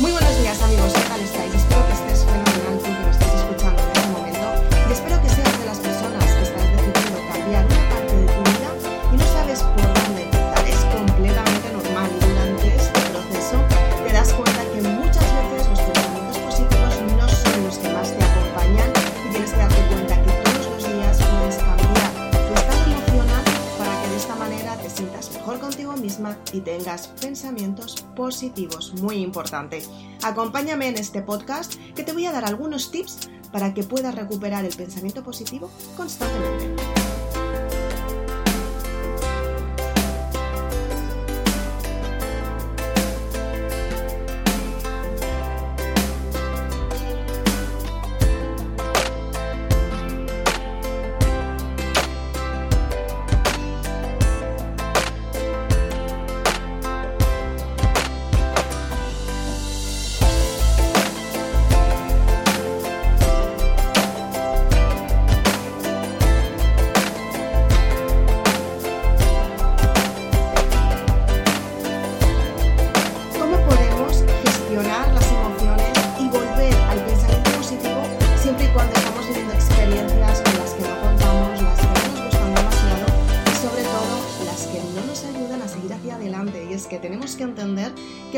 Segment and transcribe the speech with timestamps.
[0.00, 0.29] Muy buenas
[26.52, 29.82] y tengas pensamientos positivos, muy importante.
[30.22, 34.64] Acompáñame en este podcast que te voy a dar algunos tips para que puedas recuperar
[34.64, 36.89] el pensamiento positivo constantemente.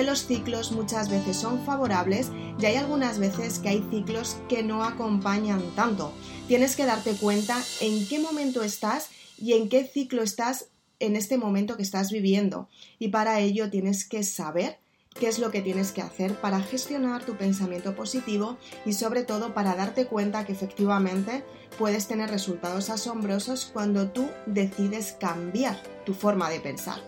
[0.02, 4.84] Los ciclos muchas veces son favorables y hay algunas veces que hay ciclos que no
[4.84, 6.12] acompañan tanto.
[6.48, 9.08] Tienes que darte cuenta en qué momento estás
[9.38, 12.68] y en qué ciclo estás en este momento que estás viviendo.
[12.98, 14.78] Y para ello tienes que saber
[15.18, 19.52] qué es lo que tienes que hacer para gestionar tu pensamiento positivo y sobre todo
[19.52, 21.44] para darte cuenta que efectivamente
[21.78, 27.00] puedes tener resultados asombrosos cuando tú decides cambiar tu forma de pensar.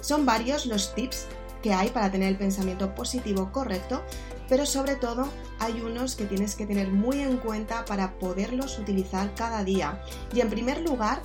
[0.00, 1.26] Son varios los tips
[1.62, 4.02] que hay para tener el pensamiento positivo correcto,
[4.48, 9.34] pero sobre todo hay unos que tienes que tener muy en cuenta para poderlos utilizar
[9.34, 10.02] cada día.
[10.32, 11.20] Y en primer lugar,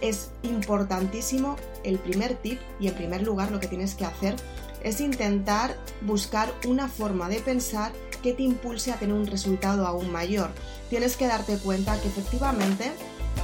[0.00, 4.36] es importantísimo el primer tip y en primer lugar lo que tienes que hacer
[4.82, 7.92] es intentar buscar una forma de pensar
[8.22, 10.50] que te impulse a tener un resultado aún mayor.
[10.90, 12.92] Tienes que darte cuenta que efectivamente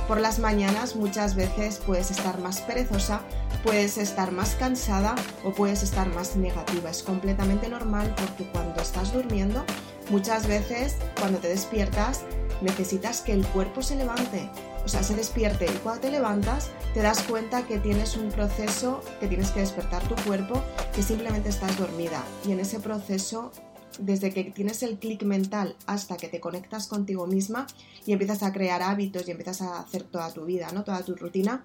[0.07, 3.23] por las mañanas muchas veces puedes estar más perezosa,
[3.63, 6.91] puedes estar más cansada o puedes estar más negativa.
[6.91, 9.65] Es completamente normal porque cuando estás durmiendo,
[10.11, 12.25] muchas veces cuando te despiertas
[12.61, 14.51] necesitas que el cuerpo se levante,
[14.85, 19.03] o sea, se despierte y cuando te levantas te das cuenta que tienes un proceso
[19.19, 20.63] que tienes que despertar tu cuerpo,
[20.95, 23.53] que simplemente estás dormida y en ese proceso
[23.99, 27.67] desde que tienes el clic mental hasta que te conectas contigo misma
[28.07, 30.85] y empiezas a crear hábitos y empiezas a hacer toda tu vida, ¿no?
[30.85, 31.65] toda tu rutina,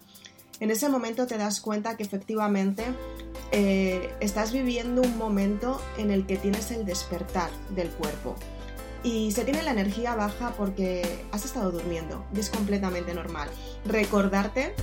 [0.60, 2.86] en ese momento te das cuenta que efectivamente
[3.52, 8.36] eh, estás viviendo un momento en el que tienes el despertar del cuerpo.
[9.04, 13.50] Y se tiene la energía baja porque has estado durmiendo y es completamente normal.
[13.86, 14.74] Recordarte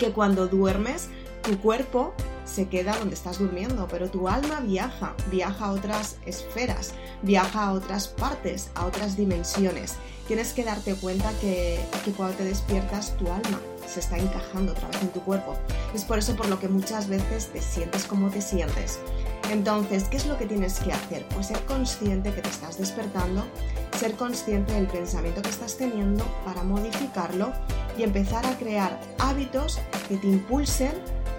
[0.00, 1.08] que cuando duermes,
[1.42, 2.12] tu cuerpo
[2.44, 6.92] se queda donde estás durmiendo, pero tu alma viaja, viaja a otras esferas,
[7.22, 9.94] viaja a otras partes, a otras dimensiones.
[10.26, 14.88] Tienes que darte cuenta que, que cuando te despiertas tu alma se está encajando otra
[14.88, 15.54] vez en tu cuerpo.
[15.94, 18.98] Es por eso por lo que muchas veces te sientes como te sientes.
[19.50, 21.24] Entonces, ¿qué es lo que tienes que hacer?
[21.34, 23.44] Pues ser consciente que te estás despertando,
[23.98, 27.52] ser consciente del pensamiento que estás teniendo para modificarlo
[27.96, 30.92] y empezar a crear hábitos que te impulsen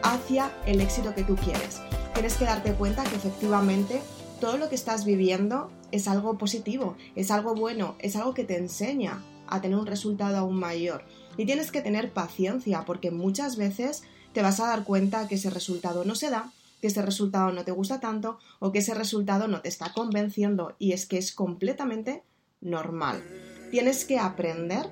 [0.03, 1.81] hacia el éxito que tú quieres.
[2.13, 4.01] Tienes que darte cuenta que efectivamente
[4.39, 8.57] todo lo que estás viviendo es algo positivo, es algo bueno, es algo que te
[8.57, 11.03] enseña a tener un resultado aún mayor.
[11.37, 14.03] Y tienes que tener paciencia porque muchas veces
[14.33, 16.51] te vas a dar cuenta que ese resultado no se da,
[16.81, 20.75] que ese resultado no te gusta tanto o que ese resultado no te está convenciendo
[20.79, 22.23] y es que es completamente
[22.61, 23.23] normal.
[23.71, 24.91] Tienes que aprender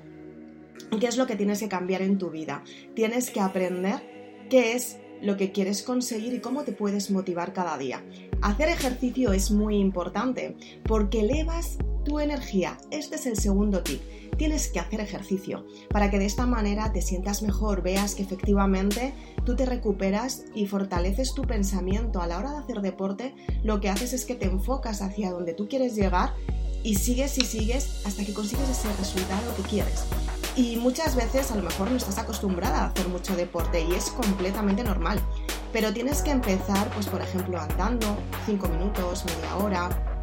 [1.00, 2.62] qué es lo que tienes que cambiar en tu vida.
[2.94, 7.78] Tienes que aprender qué es lo que quieres conseguir y cómo te puedes motivar cada
[7.78, 8.04] día.
[8.42, 12.76] Hacer ejercicio es muy importante porque elevas tu energía.
[12.90, 14.00] Este es el segundo tip.
[14.36, 19.14] Tienes que hacer ejercicio para que de esta manera te sientas mejor, veas que efectivamente
[19.44, 22.20] tú te recuperas y fortaleces tu pensamiento.
[22.20, 25.54] A la hora de hacer deporte, lo que haces es que te enfocas hacia donde
[25.54, 26.34] tú quieres llegar
[26.82, 30.04] y sigues y sigues hasta que consigues ese resultado que quieres.
[30.54, 34.10] Y muchas veces a lo mejor no estás acostumbrada a hacer mucho deporte y es
[34.10, 35.20] completamente normal.
[35.72, 38.16] Pero tienes que empezar, pues por ejemplo, andando
[38.46, 40.22] 5 minutos, media hora,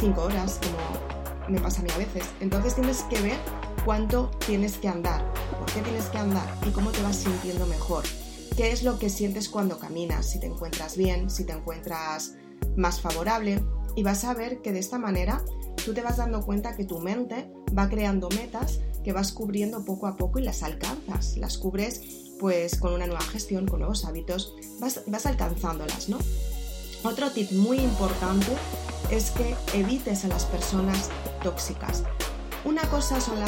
[0.00, 1.17] 5 horas, como
[1.48, 2.24] me pasa a mí a veces.
[2.40, 3.38] Entonces tienes que ver
[3.84, 5.24] cuánto tienes que andar,
[5.58, 8.04] por qué tienes que andar y cómo te vas sintiendo mejor.
[8.56, 10.30] ¿Qué es lo que sientes cuando caminas?
[10.30, 12.34] Si te encuentras bien, si te encuentras
[12.76, 13.62] más favorable.
[13.94, 15.42] Y vas a ver que de esta manera
[15.84, 20.06] tú te vas dando cuenta que tu mente va creando metas que vas cubriendo poco
[20.06, 21.36] a poco y las alcanzas.
[21.36, 22.00] Las cubres
[22.38, 26.18] pues con una nueva gestión, con nuevos hábitos, vas, vas alcanzándolas, ¿no?
[27.04, 28.46] Otro tip muy importante
[29.10, 31.10] es que evites a las personas
[31.40, 32.04] tóxicas.
[32.64, 33.38] Una cosa son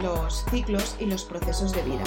[0.00, 2.04] los ciclos y los procesos de vida,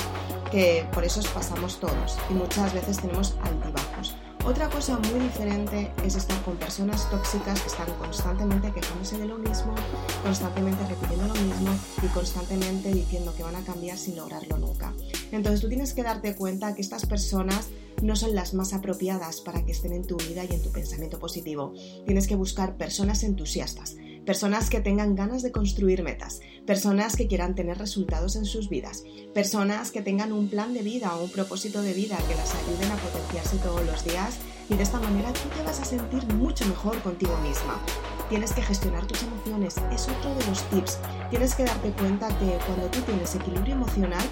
[0.52, 4.16] que por eso pasamos todos y muchas veces tenemos altibajos.
[4.48, 9.38] Otra cosa muy diferente es estar con personas tóxicas que están constantemente quejándose de lo
[9.38, 9.76] mismo,
[10.24, 14.94] constantemente repitiendo lo mismo y constantemente diciendo que van a cambiar sin lograrlo nunca.
[15.34, 17.68] Entonces tú tienes que darte cuenta que estas personas
[18.02, 21.20] no son las más apropiadas para que estén en tu vida y en tu pensamiento
[21.20, 21.74] positivo.
[22.06, 27.56] Tienes que buscar personas entusiastas, personas que tengan ganas de construir metas, personas que quieran
[27.56, 31.82] tener resultados en sus vidas, personas que tengan un plan de vida o un propósito
[31.82, 34.36] de vida que las ayuden a potenciarse todos los días
[34.70, 37.80] y de esta manera tú te vas a sentir mucho mejor contigo misma.
[38.28, 41.00] Tienes que gestionar tus emociones, es otro de los tips.
[41.30, 44.28] Tienes que darte cuenta que cuando tú tienes equilibrio emocional,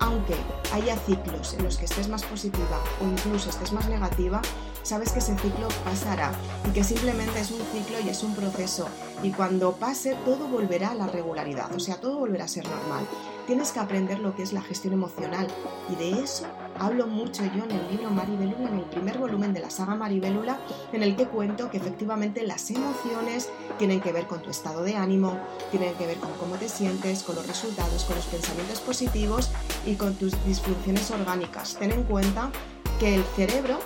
[0.00, 0.34] aunque
[0.72, 4.42] haya ciclos en los que estés más positiva o incluso estés más negativa,
[4.86, 6.30] sabes que ese ciclo pasará
[6.64, 8.86] y que simplemente es un ciclo y es un proceso
[9.20, 13.04] y cuando pase todo volverá a la regularidad, o sea, todo volverá a ser normal.
[13.48, 15.48] Tienes que aprender lo que es la gestión emocional
[15.90, 16.46] y de eso
[16.78, 20.60] hablo mucho yo en el libro Maribelula, en el primer volumen de la saga Maribelula,
[20.92, 23.48] en el que cuento que efectivamente las emociones
[23.78, 25.36] tienen que ver con tu estado de ánimo,
[25.72, 29.50] tienen que ver con cómo te sientes, con los resultados, con los pensamientos positivos
[29.84, 31.74] y con tus disfunciones orgánicas.
[31.76, 32.52] Ten en cuenta
[33.00, 33.78] que el cerebro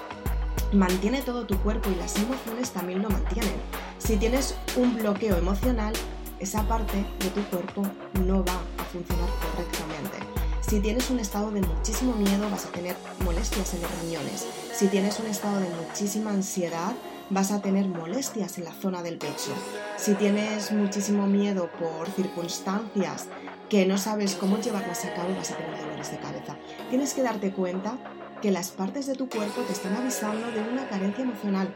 [0.73, 3.55] mantiene todo tu cuerpo y las emociones también lo mantienen.
[3.99, 5.93] Si tienes un bloqueo emocional,
[6.39, 7.83] esa parte de tu cuerpo
[8.25, 10.19] no va a funcionar correctamente.
[10.61, 12.95] Si tienes un estado de muchísimo miedo, vas a tener
[13.25, 14.47] molestias en los riñones.
[14.73, 16.95] Si tienes un estado de muchísima ansiedad,
[17.29, 19.53] vas a tener molestias en la zona del pecho.
[19.97, 23.27] Si tienes muchísimo miedo por circunstancias
[23.69, 26.57] que no sabes cómo llevarlas a cabo, vas a tener dolores de cabeza.
[26.89, 27.99] Tienes que darte cuenta
[28.41, 31.75] que las partes de tu cuerpo te están avisando de una carencia emocional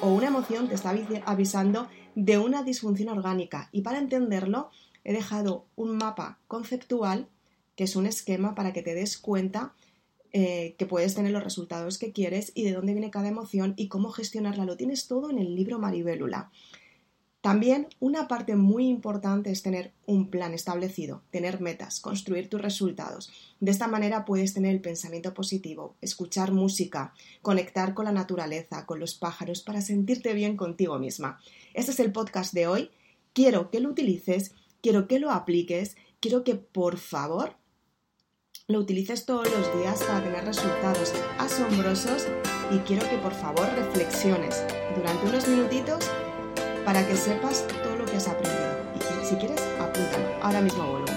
[0.00, 3.68] o una emoción te está avisando de una disfunción orgánica.
[3.72, 4.70] Y para entenderlo,
[5.02, 7.28] he dejado un mapa conceptual,
[7.76, 9.74] que es un esquema para que te des cuenta
[10.32, 13.88] eh, que puedes tener los resultados que quieres y de dónde viene cada emoción y
[13.88, 14.64] cómo gestionarla.
[14.64, 16.50] Lo tienes todo en el libro Maribélula.
[17.44, 23.30] También una parte muy importante es tener un plan establecido, tener metas, construir tus resultados.
[23.60, 27.12] De esta manera puedes tener el pensamiento positivo, escuchar música,
[27.42, 31.38] conectar con la naturaleza, con los pájaros, para sentirte bien contigo misma.
[31.74, 32.90] Este es el podcast de hoy.
[33.34, 37.56] Quiero que lo utilices, quiero que lo apliques, quiero que por favor
[38.68, 42.26] lo utilices todos los días para tener resultados asombrosos
[42.70, 44.64] y quiero que por favor reflexiones
[44.96, 46.08] durante unos minutitos
[46.84, 48.76] para que sepas todo lo que has aprendido.
[49.22, 50.26] Y si quieres, apúntalo.
[50.42, 51.13] Ahora mismo vuelvo.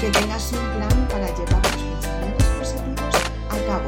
[0.00, 3.14] Que tengas un plan para llevar los pensamientos positivos
[3.50, 3.84] a cabo.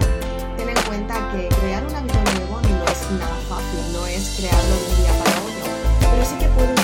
[0.59, 4.75] Ten en cuenta que crear un hábito nuevo no es nada fácil, no es crearlo
[4.77, 6.82] de un día para otro, pero sí que puedes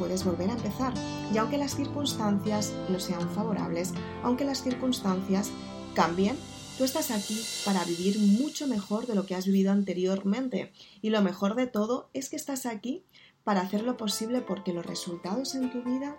[0.00, 0.94] puedes volver a empezar
[1.32, 3.92] y aunque las circunstancias no sean favorables,
[4.24, 5.50] aunque las circunstancias
[5.94, 6.38] cambien,
[6.78, 11.20] tú estás aquí para vivir mucho mejor de lo que has vivido anteriormente y lo
[11.20, 13.04] mejor de todo es que estás aquí
[13.44, 16.16] para hacer lo posible porque los resultados en tu vida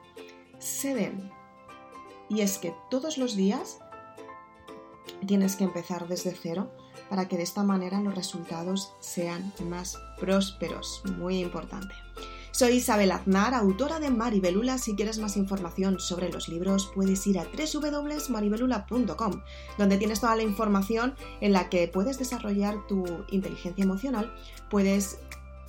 [0.60, 1.32] se den.
[2.30, 3.80] Y es que todos los días
[5.26, 6.72] tienes que empezar desde cero
[7.10, 11.02] para que de esta manera los resultados sean más prósperos.
[11.18, 11.94] Muy importante.
[12.53, 14.77] Soy Isabel Aznar, autora de Maribelula.
[14.77, 19.41] Si quieres más información sobre los libros, puedes ir a www.maribelula.com,
[19.77, 24.36] donde tienes toda la información en la que puedes desarrollar tu inteligencia emocional,
[24.70, 25.20] puedes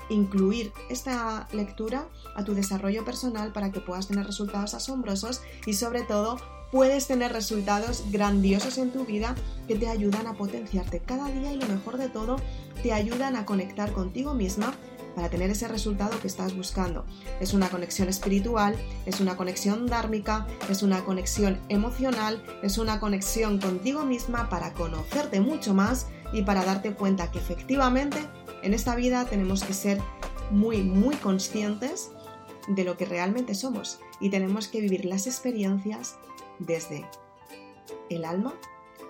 [0.08, 6.02] incluir esta lectura a tu desarrollo personal para que puedas tener resultados asombrosos y sobre
[6.02, 6.36] todo
[6.72, 9.36] puedes tener resultados grandiosos en tu vida
[9.68, 12.36] que te ayudan a potenciarte cada día y lo mejor de todo,
[12.82, 14.74] te ayudan a conectar contigo misma
[15.14, 17.04] para tener ese resultado que estás buscando.
[17.40, 18.76] Es una conexión espiritual,
[19.06, 25.40] es una conexión dármica, es una conexión emocional, es una conexión contigo misma para conocerte
[25.40, 28.18] mucho más y para darte cuenta que efectivamente
[28.62, 30.00] en esta vida tenemos que ser
[30.50, 32.10] muy, muy conscientes
[32.68, 36.16] de lo que realmente somos y tenemos que vivir las experiencias
[36.58, 37.04] desde
[38.08, 38.54] el alma,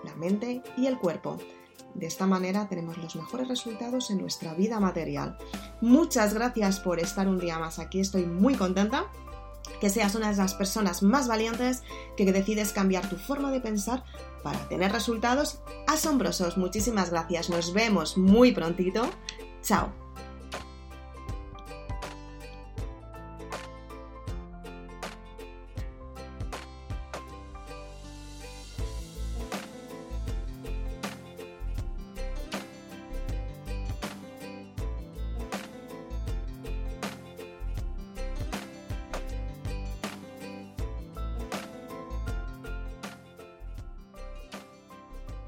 [0.03, 1.37] la mente y el cuerpo.
[1.95, 5.37] De esta manera tenemos los mejores resultados en nuestra vida material.
[5.81, 9.05] Muchas gracias por estar un día más aquí, estoy muy contenta.
[9.79, 11.83] Que seas una de las personas más valientes
[12.17, 14.03] que decides cambiar tu forma de pensar
[14.41, 16.57] para tener resultados asombrosos.
[16.57, 19.09] Muchísimas gracias, nos vemos muy prontito.
[19.61, 20.02] Chao.